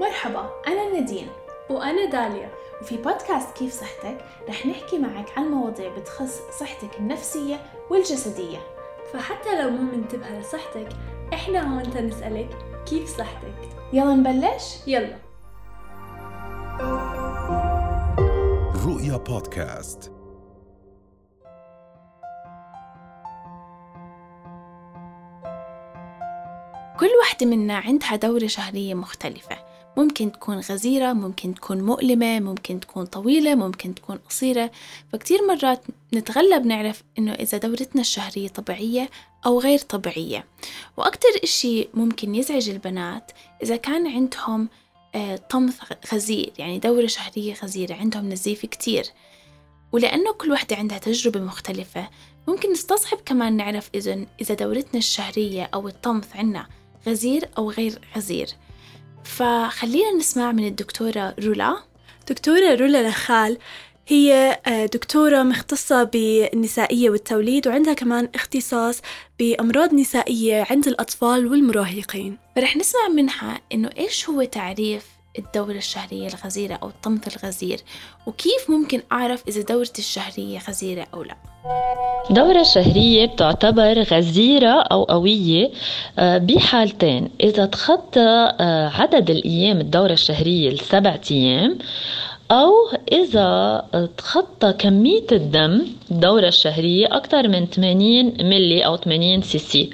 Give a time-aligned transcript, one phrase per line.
[0.00, 1.28] مرحبا أنا نادين
[1.70, 2.50] وأنا داليا.
[2.80, 8.58] وفي بودكاست كيف صحتك؟ رح نحكي معك عن مواضيع بتخص صحتك النفسية والجسدية.
[9.12, 10.88] فحتى لو مو منتبهة لصحتك
[11.32, 12.48] إحنا هون تنسألك
[12.86, 13.54] كيف صحتك؟
[13.92, 15.16] يلا نبلش؟ يلا.
[18.86, 20.12] رؤيا بودكاست.
[27.00, 29.65] كل واحدة منا عندها دورة شهرية مختلفة.
[29.96, 34.70] ممكن تكون غزيرة ممكن تكون مؤلمة ممكن تكون طويلة ممكن تكون قصيرة.
[35.12, 39.10] فكتير مرات نتغلب نعرف إنه إذا دورتنا الشهرية طبيعية
[39.46, 40.44] أو غير طبيعية.
[40.96, 43.32] وأكتر إشي ممكن يزعج البنات
[43.62, 44.68] إذا كان عندهم
[45.14, 45.80] آه، طمث
[46.14, 49.04] غزير يعني دورة شهرية غزيرة عندهم نزيف كتير.
[49.92, 52.08] ولأنه كل وحدة عندها تجربة مختلفة
[52.48, 56.66] ممكن نستصعب كمان نعرف إذا إذا دورتنا الشهرية أو الطمث عنا
[57.06, 58.48] غزير أو غير غزير.
[59.26, 61.76] فخلينا نسمع من الدكتورة رولا.
[62.30, 63.58] دكتورة رولا نخال
[64.08, 69.00] هي آه، دكتورة مختصة بالنسائية والتوليد وعندها كمان اختصاص
[69.38, 72.38] بأمراض نسائية عند الأطفال والمراهقين.
[72.56, 77.80] فرح نسمع منها إنه إيش هو تعريف الدورة الشهرية الغزيرة أو الطمث الغزير
[78.26, 81.36] وكيف ممكن أعرف إذا دورتي الشهرية غزيرة أو لا؟
[82.30, 85.70] الدورة الشهرية بتعتبر غزيرة أو قوية
[86.18, 87.30] آه، بحالتين.
[87.40, 91.78] إذا تخطى آه، عدد الأيام الدورة الشهرية لسبعة أيام
[92.50, 92.72] أو
[93.12, 93.84] إذا
[94.18, 99.90] تخطى كمية الدم الدورة الشهرية أكثر من 80 ملي أو 80 سي سي.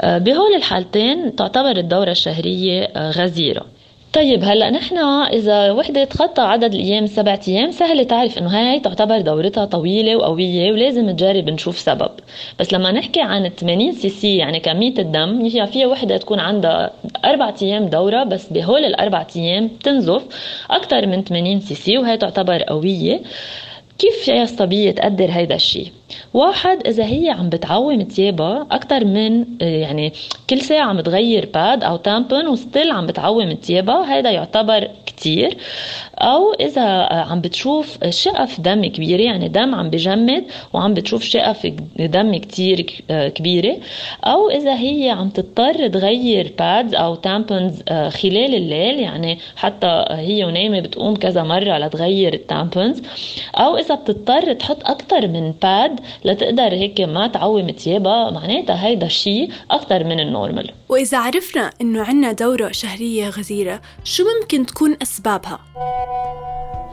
[0.00, 3.66] آه، بهول الحالتين تعتبر الدورة الشهرية غزيرة.
[4.12, 4.98] طيب هلأ نحن
[5.32, 10.72] إذا وحدة تخطى عدد الأيام سبعة أيام سهل تعرف إنه هاي تعتبر دورتها طويلة وقوية
[10.72, 12.10] ولازم تجرب نشوف سبب.
[12.58, 16.90] بس لما نحكي عن 80 سي سي يعني كمية الدم هي فيها وحدة تكون عندها
[17.24, 20.22] أربع أيام دورة بس بهول الاربع أيام بتنزف
[20.70, 23.20] أكثر من 80 سي سي وهي تعتبر قوية.
[23.98, 25.92] كيف فيها الصبية تقدر هيدا الشيء
[26.34, 30.12] واحد إذا هي عم بتعوم تيابها أكثر من يعني
[30.50, 35.56] كل ساعة عم بتغير pad أو tampon و still عم بتعوم تيابها هيدا يعتبر كتير.
[36.18, 41.66] أو إذا عم بتشوف شقف دم كبيرة يعني دم عم بجمد وعم بتشوف شقف
[41.98, 43.76] دم كتير كبيرة.
[44.24, 50.44] أو إذا هي عم تضطر تغير pads أو tampons آه، خلال الليل يعني حتى هي
[50.44, 53.02] ونايمة بتقوم كذا مرة لتغير ال tampons
[53.54, 59.48] أو إذا بتضطر تحط أكتر من pad لتقدر هيك ما تعوم تيابها معناتها هيدا الشيء
[59.70, 60.70] أكتر من ال normal.
[60.88, 65.60] وإذا عرفنا إنه عنا دورة شهرية غزيرة شو ممكن تكون أسبابها؟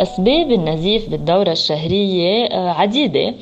[0.00, 3.34] أسباب النزيف بالدورة الشهرية آه، عديدة.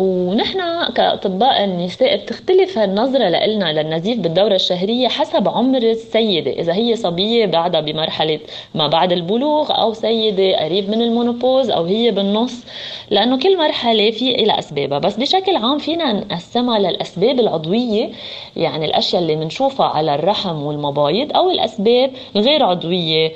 [0.00, 0.60] ونحن
[0.94, 7.80] كأطباء النساء بتختلف النظرة لنا للنزيف بالدورة الشهرية حسب عمر السيدة إذا هي صبية بعدها
[7.80, 8.40] بمرحلة
[8.74, 12.64] ما بعد البلوغ أو سيدة قريب من المونوبوز أو هي بالنص
[13.10, 14.98] لأنه كل مرحلة في لها أسبابها.
[14.98, 18.10] بس بشكل عام فينا نقسمها للأسباب العضوية
[18.56, 23.32] يعني الأشياء اللي بنشوفها على الرحم والمبايض أو الأسباب الغير عضوية.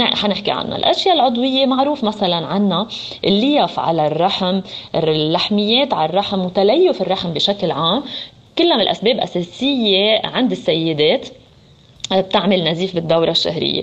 [0.00, 0.76] حنحكي عنها.
[0.78, 2.86] الأشياء العضوية معروف مثلا عنا
[3.24, 4.60] الليف على الرحم
[4.94, 8.02] اللحميات الرحم وتليف الرحم بشكل عام.
[8.58, 11.28] كلها من الأسباب أساسية عند السيدات.
[12.12, 13.82] بتعمل نزيف بالدورة الشهرية.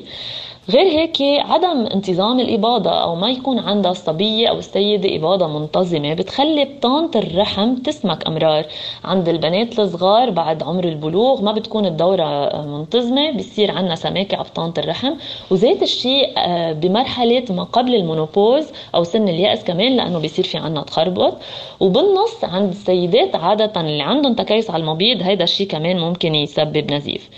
[0.70, 6.66] غير هيك عدم انتظام الإباضة أو ما يكون عندها الصبية أو السيدة إباضة منتظمة بتخلي
[6.66, 8.66] بطانة الرحم تسمك أمرار.
[9.04, 15.14] عند البنات الصغار بعد عمر البلوغ ما بتكون الدورة منتظمة بصير عندنا سماكة بطانة الرحم.
[15.52, 20.82] وزيت الشيء آه، بمرحلة ما قبل المونوبوز أو سن اليأس كمان لأنه بيصير في عنا
[20.82, 21.38] تخربط.
[21.80, 27.30] وبالنص عند السيدات عادة اللي عندهم تكيس على المبيض هيدا الشيء كمان ممكن يسبب نزيف.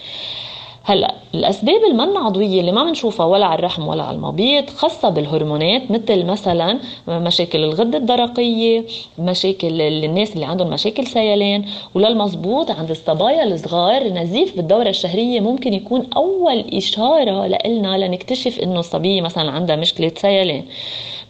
[0.85, 5.91] هلا الأسباب المن عضوية اللي ما بنشوفها ولا على الرحم ولا على المبيض خاصة بالهرمونات
[5.91, 8.85] مثل مثلا مشاكل الغدة الدرقية
[9.19, 16.07] مشاكل الناس اللي عندهم مشاكل سيلان وللمزبوط عند الصبايا الصغار نزيف بالدورة الشهرية ممكن يكون
[16.15, 20.63] أول إشارة لنا لنكتشف إنه الصبية مثلا عندها مشكلة سيلان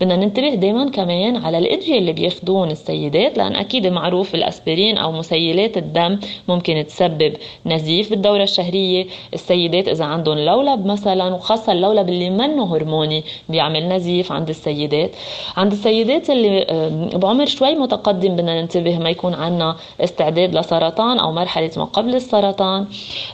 [0.02, 5.78] بدنا ننتبه دائما كمان على الادويه اللي بياخذون السيدات لأن أكيد معروف الأسبرين أو مسيلات
[5.78, 7.34] الدم ممكن تسبب
[7.66, 9.06] نزيف بالدورة الشهرية.
[9.34, 15.12] السيدات إذا عندهم لولب مثلا وخاصة اللولب اللي منه هرموني بيعمل نزيف عند السيدات.
[15.58, 16.66] عند السيدات اللي
[17.16, 22.86] بعمر شوي متقدم بدنا ننتبه ما يكون عندنا استعداد لسرطان أو مرحلة ما قبل السرطان.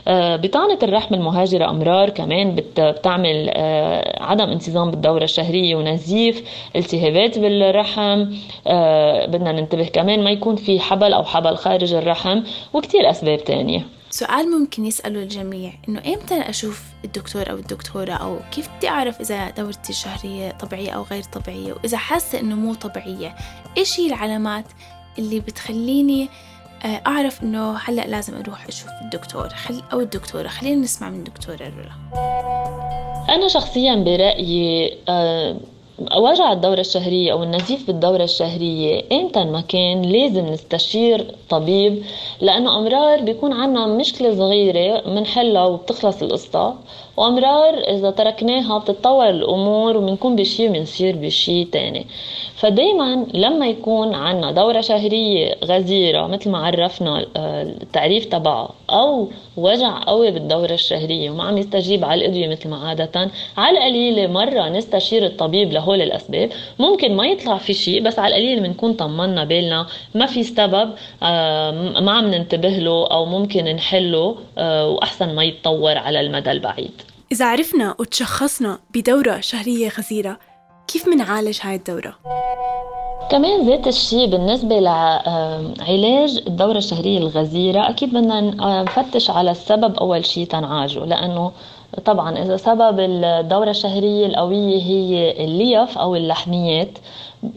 [0.08, 6.49] بطانه الرحم المهاجرة أمرار كمان بتعمل آه، عدم انتظام بالدورة الشهرية ونزيف.
[6.76, 8.26] التهابات بالرحم
[8.66, 12.42] آه بدنا ننتبه كمان ما يكون في حبل أو حبل خارج الرحم
[12.72, 13.86] وكتير أسباب تانية.
[14.10, 19.50] سؤال ممكن يسأله الجميع إنه إمتى أشوف الدكتور أو الدكتورة؟ أو كيف بدي أعرف إذا
[19.50, 23.34] دورتي الشهرية طبيعية أو غير طبيعية؟ وإذا حاسة إنه مو طبيعية
[23.78, 24.64] إيش هي العلامات
[25.18, 26.28] اللي بتخليني
[26.84, 31.56] آه، أعرف إنه هلأ لازم أروح أشوف الدكتور؟ خل أو الدكتورة خلينا نسمع من دكتورة
[31.76, 31.92] رولا
[33.28, 35.56] أنا شخصيا برأيي آه،
[36.16, 42.02] وجع الدورة الشهرية أو النزيف بالدورة الشهرية إمتى ما كان لازم نستشير طبيب؟
[42.40, 46.74] لأنه أمرار بيكون عنا مشكلة صغيرة منحلها وبتخلص القصة.
[47.16, 52.06] وأمرار إذا تركناها بتتطور الأمور وبنكون بشي وبنصير بشي تاني.
[52.60, 60.00] فدايما لما يكون عنا دورة شهرية غزيرة مثل ما عرفنا آه، التعريف تبعها أو وجع
[60.06, 65.26] قوي بالدورة الشهرية وما عم يستجيب على الأدوية مثل ما عادة على القليلة مرة نستشير
[65.26, 66.50] الطبيب لهول الأسباب.
[66.78, 70.90] ممكن ما يطلع في شيء بس على القليل بنكون طمنا بالنا ما في سبب
[71.22, 76.92] آه، ما عم ننتبه له أو ممكن نحله آه، وأحسن ما يتطور على المدى البعيد.
[77.32, 80.49] إذا عرفنا وتشخصنا بدورة شهرية غزيرة
[80.92, 82.14] كيف منعالج هاي الدورة؟
[83.30, 88.40] كمان ذات الشيء بالنسبة لعلاج الدورة الشهرية الغزيرة أكيد بدنا
[88.82, 91.52] نفتش على السبب أول شيء تنعالجه لأنه
[92.04, 96.98] طبعا إذا سبب الدورة الشهرية القوية هي الليف أو اللحميات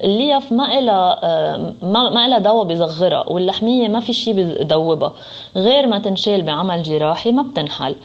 [0.04, 1.20] الليف ما إلها
[1.82, 5.14] ما, ما إلها دواء بيصغرها واللحمية ما في شيء بيدوبها
[5.56, 7.96] غير ما تنشال بعمل جراحي ما بتنحل.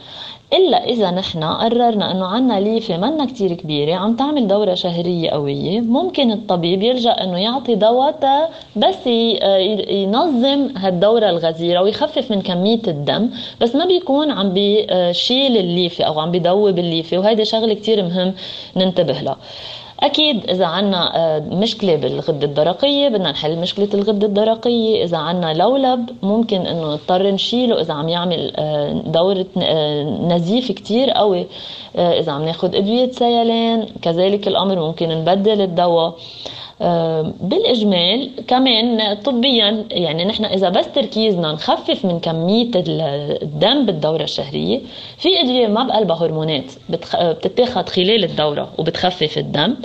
[0.53, 5.79] إلا إذا نحن قررنا إنه عنا ليفة منا كتير كبيرة عم تعمل دورة شهرية قوية
[5.81, 13.29] ممكن الطبيب يلجأ إنه يعطي دواء بس ينظم هالدورة الغزيرة ويخفف من كمية الدم.
[13.61, 18.33] بس ما بيكون عم بيشيل الليفة أو عم بيدوب الليفة وهيدي شغلة كتير مهم
[18.75, 19.37] ننتبه لها.
[20.03, 25.03] أكيد إذا عنا آه، مشكلة بالغدة الدرقية بدنا نحل مشكلة الغدة الدرقية.
[25.03, 31.09] إذا عنا لولب ممكن إنه نضطر نشيله إذا عم يعمل آه، دورة آه، نزيف كتير
[31.09, 31.47] قوي.
[31.95, 36.15] إذا عم ناخذ أدوية سيلان كذلك الأمر ممكن نبدل الدواء.
[37.41, 44.79] بالإجمال كمان طبيا يعني نحن إذا بس تركيزنا نخفف من كمية الدم بالدورة الشهرية
[45.17, 49.75] في ادويه ما بقلبها هرمونات بتتاخذ خلال الدورة وبتخفف الدم.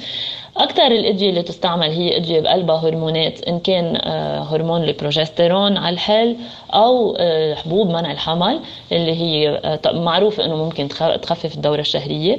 [0.57, 6.37] أكثر الادويه اللي تستعمل هي ادويه بقلبها هرمونات إن كان آه، هرمون البروجستيرون على الحل
[6.75, 8.61] أو آه، حبوب منع الحمل
[8.93, 10.89] اللي هي آه، معروف إنه ممكن
[11.23, 12.39] تخفف الدورة الشهرية.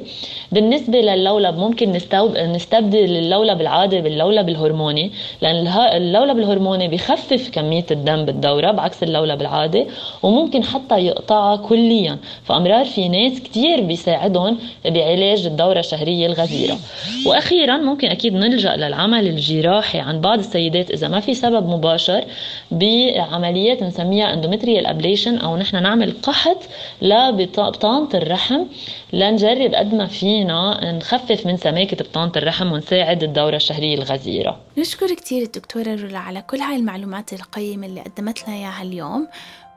[0.51, 1.91] بالنسبة للولب ممكن
[2.35, 9.85] نستبدل اللولب العادي باللولب الهرموني لأن اللولب الهرموني بخفف كمية الدم بالدورة بعكس اللولب العادي
[10.23, 12.17] وممكن حتى يقطعها كليا.
[12.44, 16.77] فأمرار في ناس كثير بيساعدهم بعلاج الدورة الشهرية الغزيرة.
[17.25, 22.25] وأخيرا ممكن أكيد نلجأ للعمل الجراحي عند بعض السيدات إذا ما في سبب مباشر
[22.72, 26.57] بعمليات نسميها endometrial ablation أو نحن نعمل كحت
[27.02, 28.66] لبطانة الرحم
[29.13, 34.60] لنجرب قد ما فينا نخفف من سماكة بطانة الرحم ونساعد الدورة الشهرية الغزيرة.
[34.78, 39.28] نشكر كثير الدكتورة رولا على كل هاي المعلومات القيمة اللي قدمت لنا إياها اليوم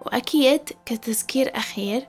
[0.07, 2.03] وأكيد كتذكير أخير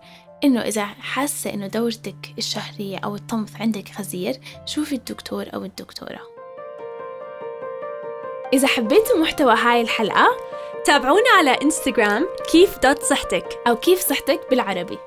[0.43, 6.19] إنه إذا حاسة إنه دورتك الشهرية أو الطمث عندك غزير شوفي الدكتور أو الدكتورة.
[8.53, 10.37] إذا حبيتوا محتوى هاي الحلقة
[10.85, 14.97] تابعونا على إنستغرام كيف دوت صحتك أو كيف صحتك بالعربي.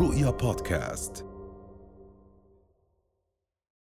[0.00, 1.27] رؤيا بودكاست.